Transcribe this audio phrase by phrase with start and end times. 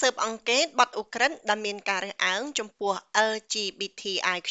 [0.00, 2.92] ស៊ើបអង្កេតបទឧក្រិដ្ឋដែលមានការរើសអើងចំពោះ
[3.30, 4.48] LGBTIQ+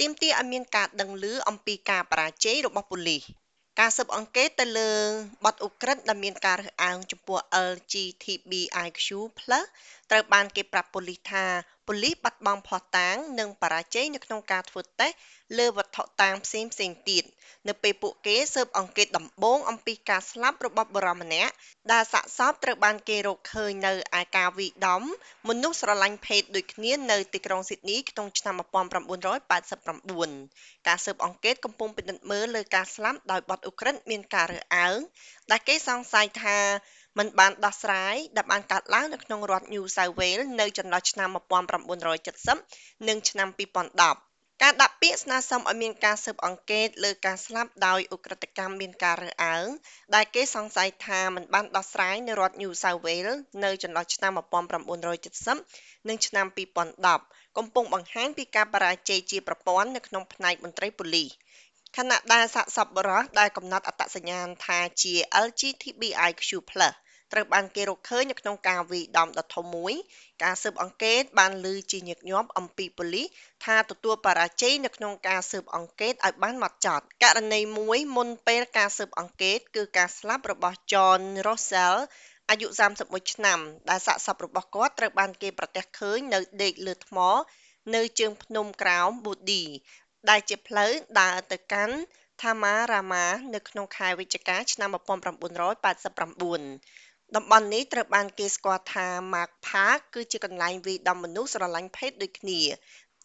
[0.00, 3.22] ទាមទារឲ្យមានការដឹងឮអំពីការបរាជ័យរបស់ប៉ូលីស
[3.80, 4.92] ការស៊ើបអង្កេតទៅលើ
[5.44, 7.38] បទឧក្រិដ្ឋដែលមានការរើសអើងចំពោះ
[7.70, 9.08] LGBTIQ+
[10.10, 11.44] ត្រូវបានគេប្រាប់ប៉ូលីសថា
[11.88, 15.16] ប៉ូលីសបាត់បង់ភស្តុតាង និងបរាជ័យនៅក្នុងការធ្វើតេស្ត
[15.58, 16.70] លើវត្ថុតាងផ្សេងៗ
[17.10, 17.24] ទៀត
[17.68, 21.52] នៅពេលពួកគេស៊ើបអង្កេតដំបូងអំពីការស្លាប់របស់បុរសម្នាក់
[21.92, 25.02] ដែលសាកសពត្រូវបានគេរកឃើញនៅឯការវាយដំ
[25.48, 34.98] មនុស្សស្រឡាញ់ភេទដូចគ្នានៅទីក្រុងស៊ីដនីក្នុងឆ្នាំ1989ការស៊ើបអង្កេតកំពុងពិនិត្យមើលលើការស្លាប់ដោយបទឧក្រិដ្ឋមានការរើសអើង
[35.50, 36.58] ដែលគេសង្ស័យថា
[37.18, 41.28] មិនបានដោះស្រាយដែលបានកើតឡើងនៅក្នុងរដ្ឋ New South Wales នៅចន្លោះឆ្នាំ
[41.98, 49.66] 1970និងឆ្នាំ2010ការដាក់ពាក្យស្នើសុំឲ្យមានការស៊ើបអង្កេតលើការស្លាប់ដោយឧក្រិដ្ឋកម្មមានការរើសអើង
[50.14, 54.32] ដែលគេសង្ស័យថាមិនបានដោះស្រាយនៅរដ្ឋ New South Wales នៅចន្លោះឆ្នាំ
[55.00, 56.46] 1970និងឆ្នាំ
[57.00, 61.30] 2010កំពុងបង្ហាញពីការបរាជ័យជាប្រព័ន្ធនៅក្នុងផ្នែកមន្ត្រីប៉ូលីស
[61.96, 66.40] ខណៈដែលសាកសពបុរសដែលកំណត់អត្តសញ្ញាណថាជា LGBTIQ+
[67.32, 69.94] ត្រូវបានគេរកឃើញនៅក្នុងការវាយដំដ៏ធំមួយ
[70.42, 73.26] ការស៊ើបអង្កេតបានលើជាញឹកញាប់អំពីប៉ូលីស
[73.64, 81.96] ថាទទួលបរាជ័យនៅក្នុងការស៊ើបអង្កេតឲ្យបានម៉ត់ចត់ករណីមួយមុនពេលការស៊ើបអង្កេតគឺការស្លាប់របស់ John Rossell
[82.50, 82.68] អាយុ
[83.00, 87.18] 31ឆ្នាំ ដែលសាកសពរបស់គាត់ត្រូវបានគេប្រទះឃើញនៅដេកលើថ្ម
[87.94, 89.62] នៅជើងភ្នំក្រោម Booty
[90.28, 90.90] ដែលជាផ្លូវ
[91.20, 91.96] ដើរទៅកាន់
[92.40, 102.60] Tamarama នៅក្នុងខែវិច្ឆិកាឆ្នាំ1989តំបន់នេះត្រូវបានគេស្គាល់ថា Mark Park គឺជាកន្លែងវាយដំមនុស្សស្រឡាញ់ភេទដូចគ្នា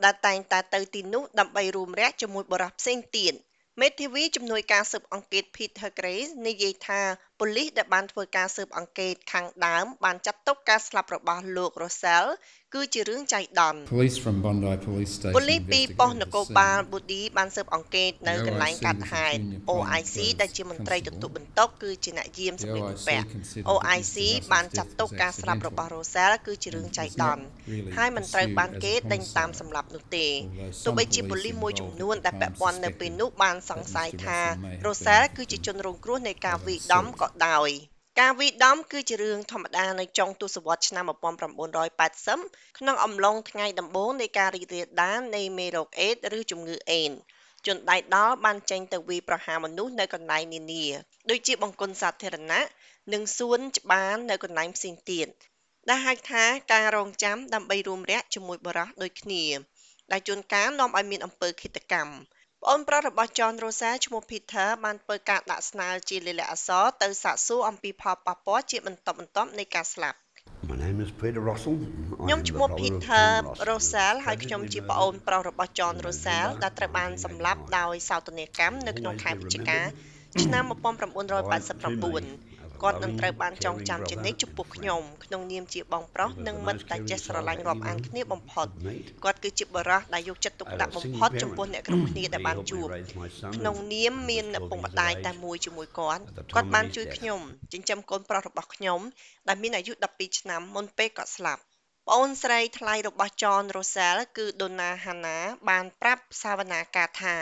[0.04, 3.34] ដែលតែងតែទៅទីនោះដើម្បីរួមរះជាមួយបុរសផ្សេងទៀត
[3.82, 7.02] មេធាវីជំនួយការស៊ើបអង្កេត Peter Grace និយាយថា
[7.40, 12.28] ប៉ូលីសដែលបានធ្វើការស៊ើបអង្កេតខាងដើមបានចាត់ទុកការស្លាប់របស់លោក Russell
[12.76, 19.40] គឺជារឿងចៃដន្យប៉ូលីសពីប៉ុស្តិ៍នគរបាលប៊ូឌីបានស៊ើបអង្កេតនៅកន្លែងកាត់ហេតុ
[19.72, 23.28] OIC ដែលជាមន្ត្រីទទួលបន្ទុកគឺជាអ្នកយាមសម្ភារបំពាក់
[23.70, 24.18] OIC
[24.54, 27.44] បានចាត់ទុកការស្លាប់របស់ Rosell គឺជារឿងចៃដន្យ
[27.98, 30.28] ហើយមិនត្រូវបានគេដេញតាមសម្លាប់នោះទេ
[30.86, 34.40] ទោះបីជាប៉ូលីសមួយចំនួនដែលពាក់ព័ន្ធនៅពេលនោះបានសង្ស័យថា
[34.86, 37.70] Rosell គឺជាជនរងគ្រោះនៃការវាយដំក៏ដោយ
[38.20, 47.18] ការវាយដំ គឺជារឿងធម្មតានៅចុងទសវត្សរ៍ឆ្នាំ1980ក្នុងអំឡុងថ្ងៃដំបូងនៃការរីករាលដាលនៃមេរោគអេដស៍ឬជំងឺអេដស៍
[47.66, 50.86] ជនដៃដល់បានចេញទៅវាយប្រហារមនុស្សនៅកន្លែងនានា
[51.30, 52.66] ដូចជាបង្គន់សាធារណៈ
[53.14, 55.28] និងសួនច្បារនៅកន្លែងផ្សេងទៀត
[55.90, 59.44] ដែលហៅថាការរងចាំដើម្បីរួមរយៈជាមួយបរិះដូចគ្នា
[60.12, 62.14] ដែលជួនកាលនាំឲ្យមានអំពើឃាតកម្ម
[62.66, 70.18] ប្អូនប្រុសរបស់ John Rosa ឈ្មោះ Peter បានធ្វើការដាក់ស្នើជាលាយលក្ខណ៍អក្សរទៅសាកសួរអំពីផលប៉ះពាល់ជាបន្តបន្ទាប់នៃការស្លាប់
[72.26, 73.28] ខ្ញុំឈ្មោះ Peter
[73.70, 79.80] Rosal ហើយខ្ញុំជាប្អូនប្រុសរបស់ John Rosal ដែលត្រូវបានសម្លាប់ដោយសោកនាដកម្មនៅក្នុងខែវិច្ឆិកា
[80.44, 88.68] ឆ្នាំ1989 គាត់នឹងត្រូវបានចងចាំជានិច្ចចំពោះខ្ញុំក្នុងនាមជាបងប្រុសនិងមិត្តដែលចេះស្រឡាញ់រាប់អានគ្នាបំផុត
[89.24, 92.88] គាត់គឺជាបរិះដែលយកចិត្តទុកដាក់បំផុតចំពោះអ្នកគ្រប់គ្នាដែលបានជួប
[93.56, 96.24] ក្នុងនាមមានឪពុកម្ដាយតែមួយជាមួយគាត់
[96.56, 97.40] គាត់បានជួយខ្ញុំ
[97.74, 99.00] ចិញ្ចឹមកូនប្រុសរបស់ខ្ញុំ
[99.48, 101.62] ដែលមានអាយុ12ឆ្នាំមុនពេលគាត់ស្លាប់
[102.08, 107.36] ប្អូនស្រីថ្លៃរបស់ John Russell គឺ Donna Hannah បានប្រាប់សាវនាការថា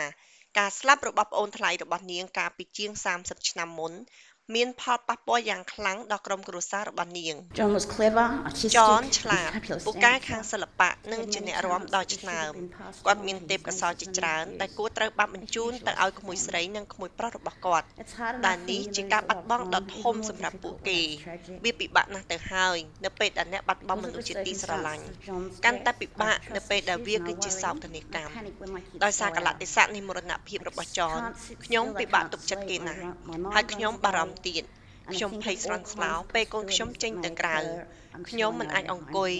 [0.58, 2.90] ការស្លាប់របស់ប្អូនថ្លៃរបស់នាងកាលពីជាង
[3.20, 3.92] 30ឆ្នាំមុន
[4.56, 9.50] មានផលប៉ះពាល់យ៉ាងខ្លាំងដល់ក្រុមគ្រួសាររបស់នាង John was clever artistic ចនឆ្លាត
[9.86, 12.52] ពូកែខាងសិល្បៈនិងជាអ្នករាំដ៏ឆ្នើម
[13.06, 17.86] គាត់មានទេពកោសល្យជាច្រើនដែលគួរត្រូវបានបញ្ជូនទៅឲ្យក្មួយស្រីនិងក្មួយប្រុសរបស់គាត់
[18.46, 21.00] ដែលនេះជាការបាត់បង់ដ៏ធំសម្រាប់ពួកគេ
[21.64, 25.04] វាពិបាកណាស់ទៅហើយនៅពេលដែលអ្នកបាត់បង់មនុស្សជាទីស្រឡាញ់
[25.64, 28.34] កាន់តែពិបាកនៅពេលដែលវាគឺជាសោកនាដកម្ម
[29.04, 31.18] ដោយសារកលៈទេសៈនៃមរណភាពរបស់ចន
[31.64, 33.00] ខ្ញុំពិបាកទុកចិត្តគេណាស់
[33.54, 34.64] ហើយខ្ញុំបារម្ភទៀត
[35.12, 37.58] ខ្ញុំភ័យស្លន់ស្លោពេលកូនខ្ញុំចេញទៅក្រៅ
[38.28, 39.32] ខ្ញុំមិនអាចអង្គុយ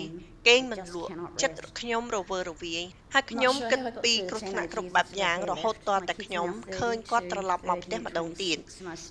[0.49, 1.11] គេងមិនលក់
[1.43, 2.83] ចិត្តខ្ញុំរវើរវាយ
[3.15, 6.49] ហើយខ្ញុំគិតពីគ្រោះថ្នាក់គ្រប់បែបយ៉ាងរហូតតតែខ្ញុំ
[6.79, 8.59] ឃើញគាត់ត្រឡប់មកផ្ទះម្ដងទៀត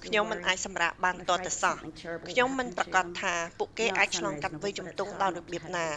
[0.06, 1.76] ខ្ញុំមិនអាចសម្រាកបានតតែសោះ
[2.30, 5.88] ខ្ញុំមិនប្រកាសថាពួកគេអាចឆ្លងកាត់វ័យជំទង់ដល់របៀបណា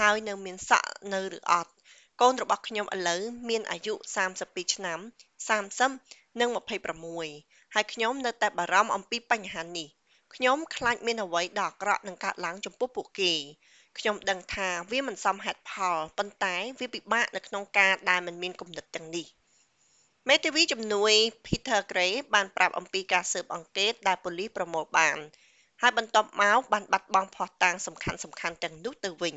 [0.00, 1.70] ហើយនៅមានសក់នៅឬអត់
[2.20, 3.94] កូនរបស់ខ្ញុំឥឡូវមានអាយុ
[4.34, 4.98] 32ឆ្នាំ
[5.68, 9.88] 30និង26 ហើយខ្ញុំនៅតែបារម្ភអំពីបញ្ហានេះ
[10.34, 13.32] ខ្ញុំខ្លាចមានអ្វីដ៏អាក្រក់នឹងកើតឡើងចំពោះពួកគេ
[13.98, 19.26] ខ្ញុំដឹងថាវាមិនសមហេតុផលប៉ុន្តែវាពិបាកនៅក្នុងការដែលមិនមានគំនិតទាំងនេះ
[20.28, 21.12] មេធាវីជំនួយ
[21.46, 25.18] Peter Gray បានប្រាប់អំពីការស៊ើបអង្កេតដែលប៉ូលីសប្រមូលបាន
[25.82, 29.36] ហើយបន្ទាប់មកបានបាត់បង់ភស្តុតាងសំខាន់សំខាន់ទាំងនោះទៅវិញ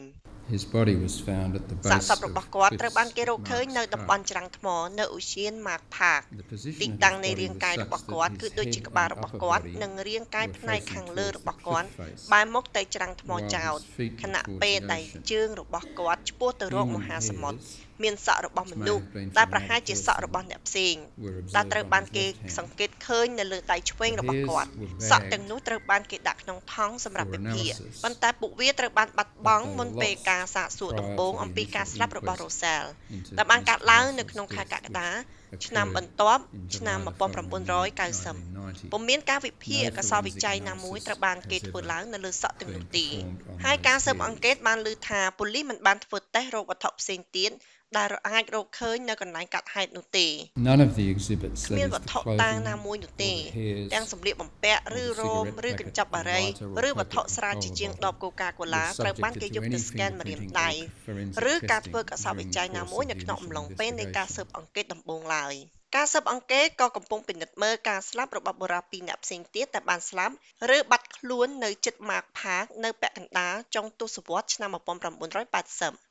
[0.56, 4.24] His body was found at the សាក base សពរបស់គាត់ of ត្រូវបានគេរក Cliffs ឃើញនៅ Marks តំបន់
[4.24, 4.30] Park.
[4.32, 4.68] ច្រាំងថ្ម
[5.00, 8.12] នៅឧទ្យាន Mark Park The position ទី of his តាំងនៃ body រាង was កាយ such របស់ that
[8.14, 11.28] គាត់ his គឺដូចជា head ក្បាល and របស់ upper គាត់ body និងរាងកាយ were ផ្នែក facing ខាងលើ
[11.28, 14.62] towards របស់ the គាត់ cliff face, បែរមុខទៅច្រាំងថ្ម while ចោត his feet ខ were ណៈ towards
[14.62, 15.22] ពេល the ដែល ocean.
[15.32, 21.40] ជើងរបស់គាត់ឆ្ពោះទៅរក Human មហាសមុទ្រ hairs មានសក់របស់មនុស្ស Which may have been ដែល from ប្រហែលជា another សក់របស់អ្នកផ្សេង were
[21.56, 22.56] ដែល observed ត្រូវ on បាន his គេ left hand.
[22.58, 28.02] សង្កេតឃើញនៅលើដៃឆ្វេង The របស់ hairs គាត់ were សក់ bagged ទាំងនោះត្រូវបានគេដាក់ក្នុងថង់សម្រាប់ for វិភាគ analysis.
[28.04, 32.84] ប៉ុន្តែពួកវាត្រូវបានបាត់បង់ But they មុនពេល lost ការសាកសួរ prior ដំបូង to the អំពីការ initial ស្លាប់របស់ inquest រ៉ូសែល
[33.16, 34.28] into ដែលបានកើតឡើងនៅ Mr.
[34.32, 36.46] ក្នុងខែ Russell's កក្កដា death ឆ្នាំ occurred បន្ទាប់ in
[36.78, 38.92] ឆ្នាំ July the following 1990 1990.
[38.92, 43.98] ពុំមានការវិភាគ No អក្សរវិច័យ forensic ណាមួយ analysis ត្រូវបានគេ has ធ្វើ ever ឡើងនៅលើសក់ទាំងនោះទេ been performed on ហើយការ
[43.98, 44.66] those ស៊ើបអង្កេត hairs.
[44.68, 47.52] បានលើថាប៉ូលីសមិនបានធ្វើតេស្តរកវត្ថុផ្សេងទៀត
[47.98, 50.28] ដែលអាចរកឃើញនៅកន្លែងកាត់ហេតុនោះទេ
[50.70, 53.34] None of the exhibits, គ្មាន that វ is ត្ថុ the តាង clothing ណាមួយនោះ or ទេ
[53.34, 57.34] the hairs, ទាំងសម្លៀកបំពាក់ or ឬ the រោម cigarette ឬ packet, កញ្ចប់បារី lighter or ឬវត្ថុ packet
[57.36, 61.42] ស្រាជាជាង control ដបកូកាកូឡា was ត្រូវបាន subjected គេ to យកទៅ any ស្កេនម្រាម fingerprinting ដៃ or forensic
[61.52, 64.28] ឬការ testing ធ្វើកសោវិ during ច័យ the ណា course មួយ of នៅ the ក្នុងអំ initial ឡុងពេលនៃការ
[64.28, 64.36] investigation.
[64.36, 65.56] ស៊ើបអង្កេតដំបូងឡើយ
[65.96, 70.34] ការស៊ើបអង្កេតក៏កំពុងពិនិត្យមើលការស្លាប់របស់បុរសពីរនាក់ផ្សេងទៀតដែលបានស្លាប់
[70.76, 76.11] ឬបាត់ខ្លួននៅជិត Mark Park នៅពាក់កណ្ដាលចុងទសវត្សរ៍ឆ្នាំ1980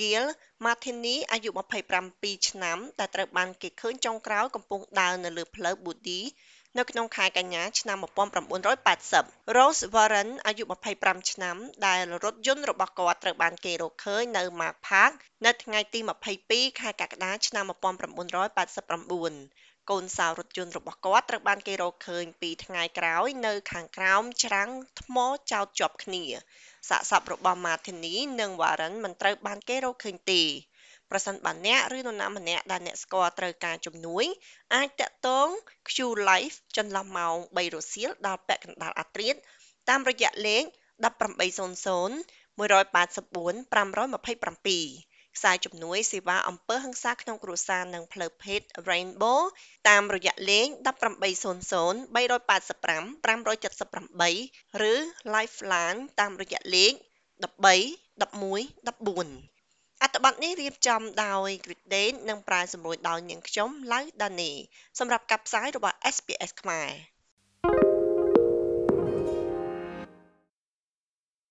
[0.00, 0.24] Gil
[0.64, 1.50] Martini អាយុ
[1.98, 6.20] 27 ឆ្នាំ ដែលត្រូវបានគេឃើញចុងក្រោយកំពុងដើរនៅលើផ្លូវ Budi
[6.78, 7.98] នៅក្នុងខែកញ្ញា ឆ្នាំ
[8.76, 10.64] 1980 Rose Warren អាយុ
[10.98, 11.56] 25 ឆ្នាំ
[11.86, 15.12] ដែលរថយន្តរបស់គាត់ត្រូវបានគេរកឃើញនៅ Mark Park
[15.46, 16.00] នៅថ្ងៃទី
[16.40, 17.74] 22 ខែកក្កដា ឆ្នាំ1989
[19.90, 24.70] កូនសោរថយន្តរបស់គាត់ត្រូវបានគេរកឃើញពីថ្ងៃក្រោយនៅខាងក្រោមច្រាំង
[25.00, 25.16] ថ្ម
[25.52, 26.24] ចោតជាប់គ្នា
[26.88, 30.42] សាកសពរបស់ Martini និង Warren មិនត្រូវបានគេរកឃើញទេ
[31.10, 34.24] ប្រសិនបើអ្នកឬនរណាម្នាក់ដែលអ្នកស្គាល់ត្រូវការជំនួយ
[34.74, 35.48] អាចតាក់ទង
[35.90, 35.92] Q
[36.30, 39.40] Life ចន្លោះម៉ោង3រសៀលដល់ពាក់កណ្ដាលអាធ្រាត្រ
[39.88, 40.64] តាមរយៈលេខ
[41.04, 45.07] 1800 184 527
[45.38, 49.40] ខ្សែជំនួយសេវាអំពើហិង្សាក្នុងគ្រួសារនិងផ្លូវភេទ Rainbow
[49.88, 50.66] តាមរយៈលេខ
[51.26, 54.94] 1800 385 578ឬ
[55.34, 56.98] Lifeline តាមរយៈលេខ13
[58.18, 58.22] 11
[58.88, 64.52] 14អត្ថបទនេះរៀបចំដោយ Gridane និងប្រាយសម្រួលដោយនាងខ្ញុំឡៅដានី
[64.98, 66.90] សម្រាប់ការផ្សាយរបស់ SPS ខ្មែរ